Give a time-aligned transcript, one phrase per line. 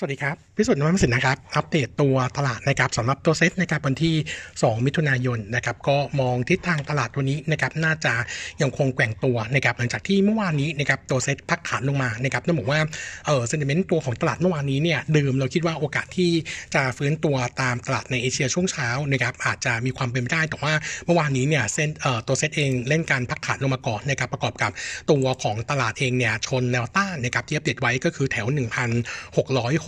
[0.00, 4.14] สวัสดีครับ พิสุทธิ์นวัตสินนะครับ อัปเดตตัวตลาดนะครับสำหรับตัวเซ็ตนะครับวันที่
[4.50, 8.14] 2 มิถุนายนนะครับก็มองทิศทางตลาดวันนี้นะครับน่าจะ
[8.62, 12.80] ยังคงแกว่งตัวนะครับหลังจากที่เมื่อวานนี้นะครับตัวเซ็ตพักฐานลงมานะครับต้องบอกว่า
[13.26, 16.30] เออ sentiment ตัวของตลาดเมื่อวานนี้เนี่ยเดิมเราคิดว่าโอกาสที่
[16.74, 20.72] จะฟื้นตัวตามตลาดในเอเชียช่วงเช้านะครับอาจจะมีความเป็นไปได้แต่ว่า
[21.06, 24.70] เมื่อวานนี้เนี่ยเส้นเอ่อตัวเซ็ตเองเล่นการพักฐานลงมาก่อนนะครับประกอบกับ
[25.10, 28.48] ตัวของตลาดเองเนี่ยชนแนวต้านนะครับที่อัปเดตไว้ก็คือแถว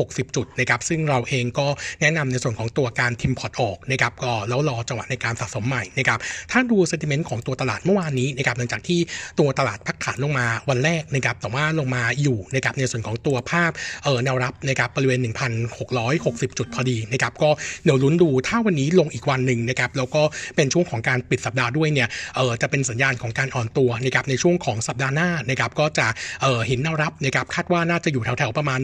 [0.08, 1.66] 60 จุดนะครับซึ่งเราเองก็
[2.00, 6.18] แนะนำในส่วนของตัวการ trim พอร์ตออกนะครับก็แล้วรอจังหวะในการสะสมใหม่นะครับ
[6.50, 9.00] ถ้าดู sentiment ของตัวตลาดเมื่อวานนี้นะครับหลังจากที่
[9.38, 13.70] ตัวตลาดพักฐานลงมาวันแรกนะครับแต่ว่าลงมาอยู่นะครับในส่วนของตัวภาพ
[14.04, 15.20] เออแนวรับนะครับบริเวณ
[15.88, 17.50] 1,660 จุดพอดีนะครับก็
[17.84, 20.22] เดี๋ยวลุ้นดูถ้าวันนี้ลงอีกวันหนึ่งนะครับแล้วก็
[20.56, 26.06] เป็นช่วงของการปิดสัปดาห์ด้วยเนี่ยเออจะเป็นสัญญาณของการอ่อนตัวนะครับในช่วงของสัปดาห์หน้านะครับก็จะ
[26.42, 28.78] เออเห็นแนวรับนะครับคาดว่าน่าจะอยู่แถวๆประมาณ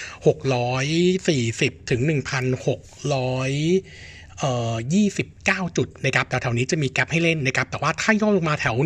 [0.00, 3.82] 1,660 1,640ถึง1,600
[4.40, 4.74] เอ่อ
[5.26, 8.76] 29 จุดนะครับแถวๆนี้จะมีแกลบให้เล่นนะครับแต่ว่าถ้าย่อลงมาแถว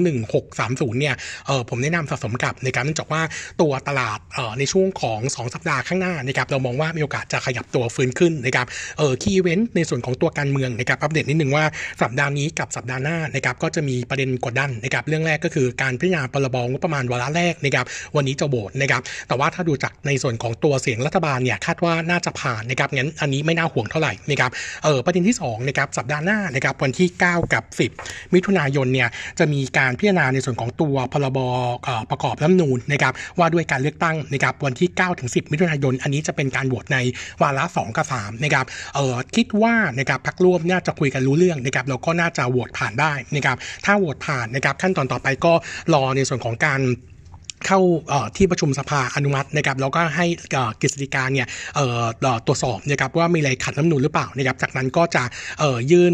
[0.45, 1.15] 1630 เนี่ย
[1.47, 3.23] เออผมแนะนำสะสมกับในการเนื่องจากว่า
[3.61, 8.67] ตัวตลาดเอ่อในช่วงของ 2 สัปดาห์ข้างหน้านะครับเรามองว่ามีโอกาสจะขยับตัวฟื้นขึ้นนะครับ
[8.99, 11.65] เออ key event ในส่วนของตัวการเมืองนะครับอัปเดตนิดนึงว่า
[12.03, 24.51] สัปดาห์นี้กับสัปดาห์หน้านะครับก็จะมีประเด็นกดดันนะครับเรื่องแรกก็คือการพิจารณาพรบงบประมาณวาระแรกนะครับวันนี้จะโหวตนะครับแต่ว่าถ้าดูจากในส่วนของตัวเสียงรัฐบาลเนี่ยคาดว่าน่าจะผ่านนะครับงั้นอันนี้ไม่น่าห่วงเท่าไหร่นะครับ
[24.85, 27.65] เออประเด็นที่2นะครับสัปดาห์หน้านะครับวันที่ 9 กับ
[28.01, 31.39] 10 มิถุนายนเนี่ยจะมีการพิจารณาในส่วนของตัวพรบ
[32.11, 36.99] ประกอบรัฐธรรมนูญนะครับว่าด้วยการเลือกตั้งนะครับวันที่ 9 ถึง 10 มิถุนายน อันนี้จะเป็นการโหวตใน
[37.43, 45.53] วาระ 2 กับ 3 นะครับเออคิดว่านะครับพักร่วมน่าจะคุยกันรู้เรื่องนะครับแล้วก็น่าจะโหวตผ่านได้นะครับถ้าโหวตผ่านนะครับขั้นตอนต่อไปก็
[45.95, 46.81] รอในส่วนของการ
[47.67, 47.81] เข้า
[48.37, 50.27] ที่ประชุมสภาอนุมัตินะครับแล้วก็ให้
[50.81, 51.47] กฤษฎีกาเนี่ย
[52.47, 55.25] ตรวจสอบนะครับว่ามีอะไรขัดรัฐมนูลหรือเปล่านะครับจากนั้นก็จะ
[55.91, 56.13] ยื่น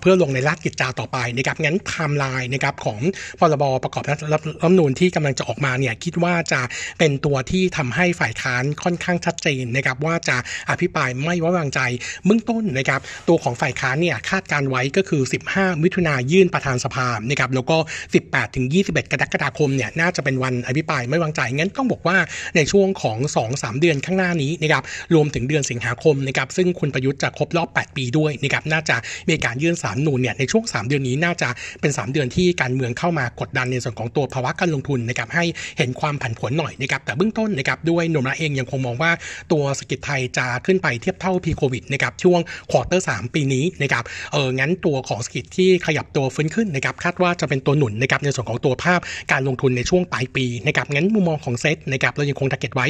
[0.00, 3.00] เพื่อลงในราชกิจจาต่อไปนะครับงั้นไทม์ไลน์นะครับของ
[3.38, 4.16] พรบประกอบรั
[4.62, 6.60] ฐมนูญที่กำลังจะออกมาเนี่ยคิดว่าจะ
[6.98, 10.36] เป็นตัวที่ทำให้ฝ่ายค้านค่อนข้างชัดเจนนะครับว่าจะ
[10.70, 11.80] อภิปรายไม่ไว้วางใจ
[12.24, 15.22] เบื้องต้นนะครับตัวของฝ่ายค้านเนี่ยคาดการไว้ก็คือ
[15.52, 17.76] 15 มิถุนายนยื่นประธานสภานะครับแล้วก็
[18.16, 22.16] 18ถึง21 กรกฎาคมเนี่ยน่าจะเป็นวันอภิปรายไม่วางใจงั้นต้องบอกว่า
[22.56, 23.18] ในช่วงของ
[23.50, 24.82] 2-3 เดือนข้างหน้านี้นะครับ
[25.14, 28.96] รวมถึงเดือนสิงหาคมนะครับซึ่งคุณประยุทธ์จะครบรอบ 8 ปีด้วยนะครับน่าจะ
[29.28, 31.48] มีการยื่นสารนูนเนี่ยในช่วง 3 เดือนนี้น่าจะ
[31.80, 35.44] เป็น 3 เดือนที่การเมืองเข้ามากดดันในส่วนของตัวภาวะการลงทุนนะครับให้
[35.78, 39.12] เห็นความผันผวนหน่อยนะครับแต่เบื้องต้นนะครับด้วยโนมูระเองยังคงมองว่า
[39.52, 42.40] ตัวเศรษฐกิจไทยจะขึ้นไปเทียบเท่า pre โควิดนะครับช่วง
[42.70, 49.00] quarter 3ปีนี้นะครับเอองั้นตัวของเศรษฐกิจที่ขยับตัวฟื้นขึ้นนะครับคาดว่าจะเป็นตัวหนุนนะครับในส่วนของตัวภาพ
[49.32, 52.86] การลงทุนในช่วงปลายปีนะครับงั้นมุมมองของเซตนะครับเรายังคง target ไว้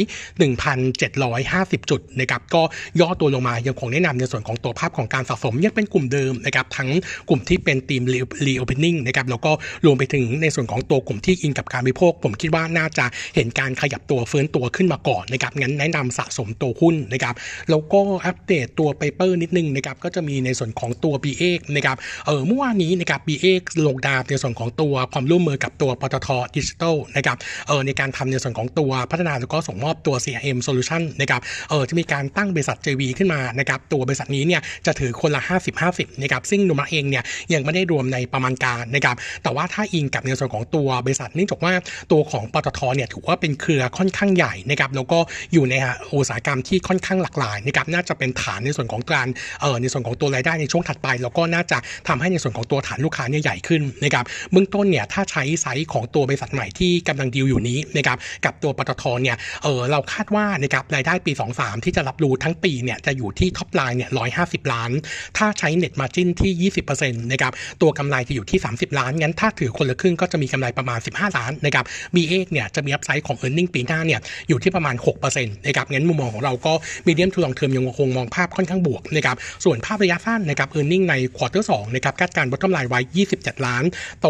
[0.74, 2.62] 1,750 จุดนะครับก็
[3.00, 6.88] ย่อตัวลงมายังคงแนะนำในส่วนของตัวภาพของการสะสมยังเป็นกลุ่มเดิมนะครับทั้ง
[7.28, 8.02] กลุ่มที่เป็นทีม
[8.46, 9.52] reopening นะครับแล้วก็
[9.86, 13.04] รวมไปถึงในส่วนของตัวกลุ่มที่อิงกับการบริโภค ผมคิดว่าน่าจะ
[13.34, 17.34] เห็นการขยับตัวฟื้นตัวขึ้นมาก่อนนะครับงั้นแนะนำสะสมตัวหุ้นนะครับ
[17.70, 21.42] แล้วก็อัปเดตตัว paper นิดนึงนะครับก็จะมีในส่วนของตัว b ีเอ
[21.76, 21.96] นะครับ
[22.26, 23.46] เออเมื่อวานนี้นะครับ b ีเอ
[23.86, 27.38] ลงดาบในส่วนของตัวความร่วมมือกับตัวปตทดิจิทัลนะครับ
[27.68, 35.42] เออในการทำในส่วนของตัวพัฒนาแล้วก็ส่งมอบตัว CRM Solution นะครับเออจะมีการตั้งบริษัท JV ขึ้นมานะครับตัวบริษัทนี้เนี่ยจะถือคนละ
[35.82, 41.72] 50-50นะครับซึ่งนุมาเองเนี่ยยังไม่ได้รวมในประมาณการนะครับแต่ว่าถ้าอิงกับในส่วนของตัวบริษัทเนื่องจากว่า
[42.12, 45.18] ตัวของปตทเนี่ยถือว่าเป็นเครือค่อนข้างใหญ่นะครับแล้วก็
[45.52, 45.74] อยู่ใน
[46.14, 49.28] อุตสาหกรรมที่ค่อนข้างหลากหลายนะครับน่าจะเป็นฐานในส่วนของการ
[49.60, 64.10] เออในส่วนของตัวรายได้ในช่วงถัดไป แล้วก็น่าจะทำให้ในส่วนของตัวฐานลูกค้าเนี่ยใหญ่ขึ้นนะครับเบื้องต้นเนี่ยถ้าใช้ไซส์ของตัวบริษัทใหม่ที่กำลังดีลอยู่นี้นะครับกับตัวปตทเนี่ยเออเราคาดว่านะครับรายได้ปี 23 ที่จะรับรู้ทั้งปีเนี่ยจะอยู่ที่ top line เนี่ย
[64.40, 64.90] 150 ล้าน
[65.36, 71.84] ถ้าใช้ net margin ที่ 20%นะครับตัวกำไรจะอยู่ที่ 30 ล้าน งั้นถ้าถือคนละครึ่งก็จะมีกำไรประมาณ 15 ล้านนะครับ
[72.14, 76.72] BE8เนี่ยจะมี upside ของ e a r n i n g ปีหน้าเนี่ยอยู่ที่ประมาณ6%นะครับงั้นมุมมองของเราก็
[77.06, 82.50] medium to long term ยังคงมองภาพค่อนข้างบวกนะครับส่วนภาพระยะสั้นนะครับ e a r n i n g ใน quarter 2นะครับคาดการณ์
[82.50, 83.00] bottom line ไว้
[83.32, 83.84] 27 ล้าน
[84.20, 84.26] โต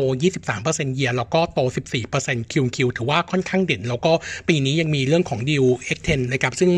[0.47, 1.61] 23% year แล้วก็โต
[2.07, 4.13] 14% Q Q ถือว่าค่อนข้างเด่น แล้วก็
[4.49, 5.65] ปีนี้ยังมีเรื่องของดีล
[5.97, 6.71] X10 นะครับซึ่ง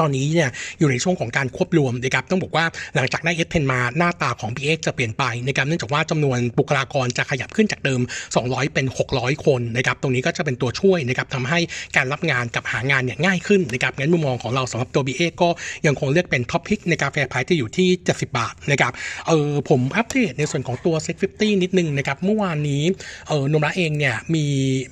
[0.00, 8.00] ตอนนี้เนี่ยอยู่ในช่วงของการควบรวมนะครับต้องบอกว่าหลังจากได้ S10 มาหน้าตาของ PX จะเปลี่ยนไปนะครับเนื่องจากว่าจำนวนบุคลากรจะขยับขึ้นจากเดิม
[8.36, 11.58] 200 เป็น 600 คนนะครับตรงนี้ก็จะเป็นตัวช่วยนะครับทำให้
[11.96, 15.48] การรับงานกับหางานเนี่ยง่ายขึ้นนะครับงั้นมุมมองของเราสำหรับตัว BX ก็
[15.86, 18.92] ยังคงเลือกเป็นท็อปพิกในกาแฟไพายที่อยู่ที่ 70 บาทนะครับ
[19.28, 22.82] เออผมอัปเดตในส่วนของตัว Set 50นิดนึงนะครับเมื่อวานนี้
[23.28, 24.46] เออโนมูระเองเนี่ยมี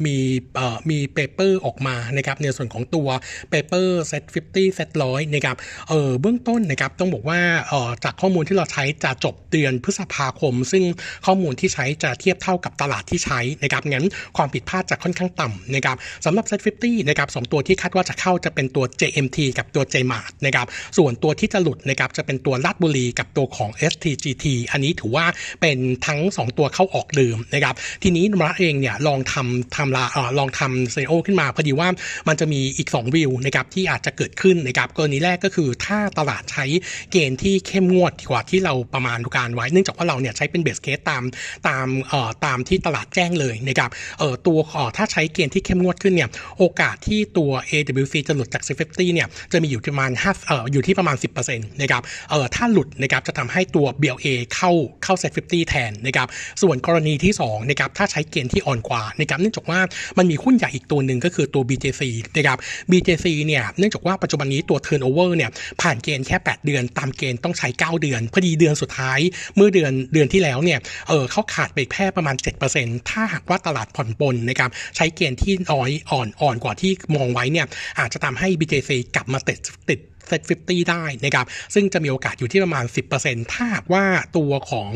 [0.05, 0.17] มี
[0.57, 3.09] เอ่อมี paper ออกมานะครับในส่วนของตัว
[3.51, 5.57] paper Set 50 Set ร้อยนะครับ
[5.89, 10.85] เออเบื้องต้นนะครับต้องบอกว่าเออจากข้อมูลที่เราใช้จะจบเดือนพฤษภาคม ซึ่ง
[11.27, 14.07] ข้อมูลที่ใช้จะเทียบเท่ากับตลาดที่ใช้นะครับงั้น
[14.37, 25.27] ความผิดพลาดจะค่อนข้างต่ำนะครับสำหรับ Set 50นะครับสองตัวที่คาดว่าจะเข้าจะเป็นตัว JMT กับตัว JMart นะครับส่วนตัวที่จะหลุดนะครับจะเป็นตัวราชบุรีกับตัวของ STGT อันนี้ถือว่า
[25.61, 31.89] เป็นทั้ง 2 ตัวเข้าออกเดิมนะครับทีนี้นมระเองเนี่ยลองทำทำลาเออลองทำเซโอขึ้นมาพอดีว่า
[32.29, 36.65] มันจะมีอีก 2 วิวนะครับที่อาจจะเกิดขึ้นนะครับกรณีแรกก็คือถ้าตลาดใช้
[37.13, 41.23] เกณฑ์ที่เข้มงวดกว่าที่เราประมาณการไว้ เนื่องจากว่าเราเนี่ยใช้เป็นเบสเคสตาม
[41.69, 46.29] ตามเอ่อตามที่ตลาดแจ้งเลยนะครับเอ่อตัวเอ่อถ้าใช้เกณฑ์ที่เข้มงวดขึ้นเนี่ย
[46.59, 51.17] โอกาสที่ตัว AWC จะหลุดจาก50 เนี่ยจะมีอยู่ประมาณ5เอ่ออยู่ที่ประมาณ
[51.49, 54.71] 10%นะครับเอ่อถ้าหลุดนะครับจะทำให้ตัว BLA เข้า
[55.05, 56.29] เข้า Z50 แทนนะครับ
[56.63, 59.81] ส่วนกรณีที่2นะครับถ้าใช้เกณฑ์ที่อ่อนกว่านะครับเนื่องจากว่า
[60.19, 62.03] มันมีหุ้นใหญ่อีกตัวหนึ่งก็คือตัว BJC
[62.37, 62.59] นะครับ
[62.91, 65.51] BJC เนี่ยเนื่องจากว่าปัจจุบันนี้ตัว turnover เนี่ย
[65.83, 69.19] ผ่านเกณฑ์แค่ 8 เดือน ตามเกณฑ์ต้องใช้ 9 เดือน พอดีเดือนสุดท้าย
[69.57, 70.79] เมื่อเดือนเดือนที่แล้วเนี่ย
[71.09, 72.37] เออเขาขาดไปแค่ประมาณ
[72.73, 77.67] 7%ถ้าหากว่าตลาดผ่อนปลนนะครับใช้เกณฑ์ที่น้อยอ่อนอ่อนกว่าที่มองไว้เนี่ย
[77.99, 79.59] อาจจะทำให้ BJC กลับมาติด
[79.91, 80.41] ติดเซต
[80.71, 82.85] 50ได้นะครับซึ่งจะมีโอกาสอยู่ที่ประมาณ
[83.19, 84.05] 10%ถ้าหากว่า
[84.37, 84.91] ตัวของ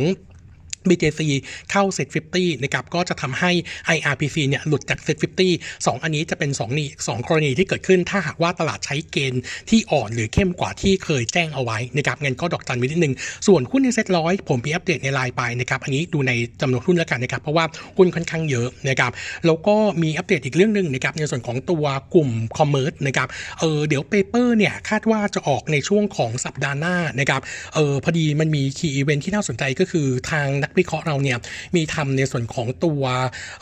[0.90, 1.23] BJC
[1.70, 3.50] เข้า Set 50นะครับก็จะทำให้
[3.96, 13.14] IRPC เนี่ยหลุดจาก Set 50 2 อันนี้จะเป็น2นี่2กรณีที่เกิดขึ้น ถ้าหากว่าตลาดใช้เกณฑ์ที่อ่อนหรือเข้มกว่าที่เคยแจ้งเอาไว้นะครับเงั้นก็ดอกจันไว้นิดนึง
[13.46, 17.64] ส่วนหุ้นในเซ็ตร้อยผมมีอัปเดตในไลน์ไปนะครับอันนี้ดูในจำนวนหุ้นแล้วกันนะครับเพราะว่า
[17.96, 19.12] หุ้นค่อนข้างเยอะนะครับ
[19.46, 23.29] แล้วก็มีอัปเดตอีกเรื่องหนึ่งนะครับในส่วนของตัวกลุ่ม commerce นะครับ
[23.61, 27.40] เออเดี๋ยว paper เนี่ยคาดว่าจะออกในช่วงของสัปดาห์หน้านะครับ
[27.75, 31.38] เออพอดีมันมี key event ที่น่าสนใจก็คือทางนักวิเคราะห์เราเนี่ย
[31.76, 33.02] มีทำในส่วนของตัว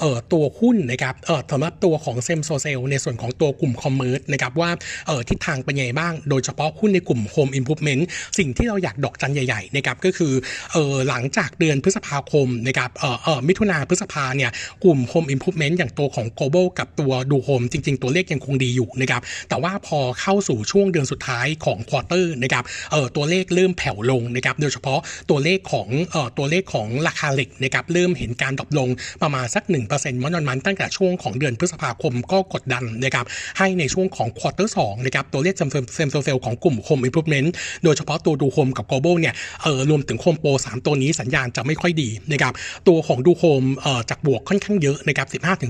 [0.01, 4.71] เอ่อตัวหุ้นนะครับเอ่อสำหรับตัวของ same store sale ในส่วนของตัวกลุ่ม commerce นะครับว่า
[5.07, 8.03] เอ่อทิศทางเป็นยังไงบ้าง โดยเฉพาะหุ้นในกลุ่ม Home Improvement
[8.39, 10.33] สิ่งที่เราอยากดอกจันใหญ่ๆนะครับก็คือ
[10.73, 14.51] เอ่อหลังจากเดือนพฤษภาคมนะครับเอ่อเอ่อมิถุนาพฤษภาเนี่ย
[14.85, 24.99] กลุ่ม Home Improvement อย่างตัวของ Global กับตัวดูโฮมจริง ๆ ตัวเลขยังคงดีอยู่นะครับแต่ว่าพอเข้าสู่ช่วงเดือนสุดท้ายของ quarter นะครับเอ่อตัวเลขเริ่มแผ่วลงนะครับโดยเฉพาะ
[25.31, 28.89] ตัวเลขของเอ่อตัวเลขของราคาเหล็กนะครับเริ่มเห็นการ drop ลง
[29.23, 29.65] ประมาณสัก
[29.95, 33.27] 1%มันมันตั้งแต่ช่วงของเดือนพฤษภาคมก็กดดันนะครับ
[33.59, 35.71] ให้ในช่วงของควอเตอร์สนะครับตัวเลข same
[36.13, 37.53] store sale ของกลุ่มโฮมอิมพ o เมนต์
[37.85, 42.53] โดยเฉพาะตัวดูโฮมกับ Global เนี่ยเออรวมถึงโฮมโปรสามตัวนี้สัญญาณจะไม่ค่อยดีนะครับ
[42.89, 45.29] ตัวของ DoHome เอ่อจากบวกค่อนข้างเยอะนะครับ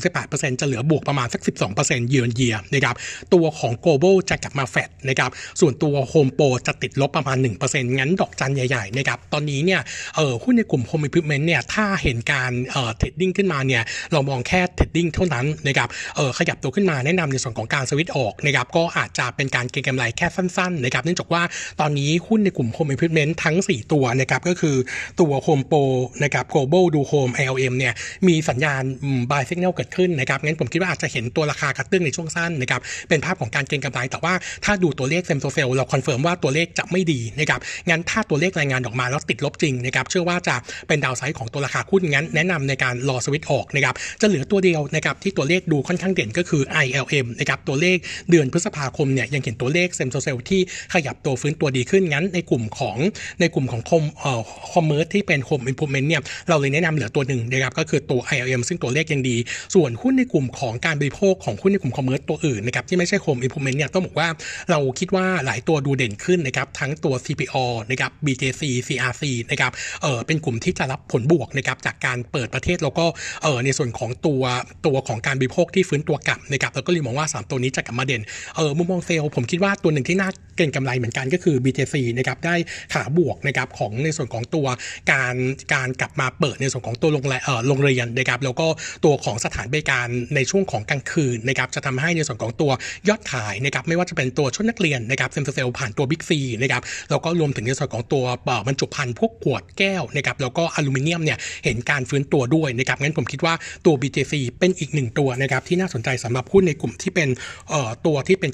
[0.09, 1.41] 15-18%จะเหลือบวกประมาณสัก
[1.77, 2.95] 12%เยือนเยียนะครับ
[3.35, 5.31] ตัวของ global จะกลับมาแฟดนะครับ
[5.61, 7.37] ส่วนตัวโฮมโปรจะติดลบประมาณ
[7.67, 9.81] 1%งั้นดอกจันใหญ่ๆนะครับตอนนี้เนี่ย
[10.17, 13.83] เออหุ้นในกลุ่มโฮมอิมพ o เมนเนี่ยถ้าเห็นการเอ่อ trading ขึ้นมาเนี่ย
[14.13, 21.43] เรามองแค่ trading เท่านั้นนะครับเออขยับตัวขึ้นมาแนะนำในส่วนของการสวิตช์ออกนะครับก็อาจจะเป็นการเก็งกำไรแค่สั้นๆนะครับเนื่องจากว่า
[21.81, 24.77] ตอนนี้หุ้นในกลุ่ม Home Improvement ทั้ง 4 ตัวนะครับก็คือ
[25.21, 25.85] ตัว Home Pro
[26.23, 27.95] นะครับ Global DoHome ILM เนี่ย
[28.29, 28.83] มีสัญญาณ
[29.31, 34.35] buy signal เกิดขึ้นนะครับงั้นผมคิดว่าอาจจะเห็นตัวราคากระตุ้นในช่วงสั้นนะครับเป็นภาพของการเก็งกำไรแต่ว่า
[34.65, 40.57] ถ้าดูตัวเลข same-store sales เรา confirm ว่าตัวเลขจะไม่ดีนะครับงั้นถ้าตัวเลขรายงานออกมาแล้วติดลบจริงนะครับเชื่อว่าจะ
[40.89, 47.97] เป็น downside ของตัวราคาหุ้นงั้นแนะนำในการรอสวิตช์ออกนะครับจะเหลือตัวเดียวนะครับที่ตัวเลขดูค่อนข้างเด่นก็คือ ILM นะครับตัวเลข
[48.31, 50.61] เดือนพฤษภาคมเนี่ยยังเห็นตัวเลข same-store sales ที่
[50.95, 52.97] ขยับตัวฟื้นตัวดีขึ้นงั้นในกลุ่มของ
[53.41, 59.37] ในกลุ่มของคอมเอ่อคอมเมอร์ที่เป็น Home Improvement เนี่ยเราเลยแนะนำเหลือตัวหนึ่งนะครับก็คือตัว ILM ซึ่งตัวเลขยังดี
[59.75, 64.29] ส่วนหุ้นในกลุ่มของการบริโภคของหุ้นในกลุ่มคอมเมอร์ตัวอื่นนะครับที่ไม่ใช่ Home Improvement เนี่ยต้องบอกว่า
[64.71, 69.73] เราคิดว่าหลายตัวดูเด่นขึ้นนะครับทั้งตัว CPO นะครับ BJC CRC นะครับ
[70.03, 73.07] เออเป็นกลุ่มที่จะรับผลบวกนะครับจากการเปิดประเทศแล้วก็
[73.43, 74.43] เออในส่วนของตัว
[74.87, 78.23] ตัวของการบริโภคที่ฟื้นตัวกลับนะครับแล้วก็เลยมองว่า 3 ตัวนี้จะกลับมาเด่น
[78.57, 82.55] เออมุมมองเซลล์ผมคิดว่าตัวหนึ่งที่น่า เก็งกำไรเหมือนกันก็คือ BJC นะครับได้
[82.95, 84.67] ขาบวกนะครับของในส่วนของตัว
[85.13, 85.37] การ
[85.75, 88.67] การกลับมาเปิดในส่วนของตัวโรงแรมเออโรงเรียนนะครับแล้วก็
[89.05, 92.71] ตัวของสถานบริการในช่วงของกลางคืนนะครับจะทำให้ในส่วนของตัว
[93.09, 98.25] ยอดขายนะครับไม่ว่าจะเป็นตัวชุดนักเรียนนะครับ same sales ผ่านตัวบิ๊กซีนะครับแล้วก็รวมถึงในส่วนของตัว
[98.67, 103.55] บรรจุภัณฑ์พวกขวดแก้วนะครับแล้วก็อลูมิเนียมเนี่ยเห็นการฟื้นตัวด้วยนะครับงั้นผมคิดว่า
[103.87, 107.29] ตัว BJC เป็นอีกหนึ่งตัวนะครับที่น่าสนใจสำหรับหุ้นในกลุ่มที่เป็น
[107.71, 108.51] เอ่อตัวที่เป็น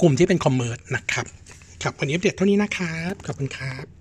[0.00, 1.26] กลุ่มที่เป็นคอมเมอร์สนะครับ
[1.82, 3.97] ครับวันนี้อัปเดตเท่านี้นะครับขอบคุณครับ